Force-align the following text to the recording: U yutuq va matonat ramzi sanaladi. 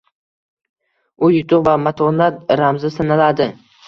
U 1.27 1.29
yutuq 1.33 1.61
va 1.67 1.75
matonat 1.87 2.39
ramzi 2.63 2.91
sanaladi. 2.97 3.49